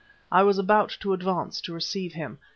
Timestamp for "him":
2.13-2.39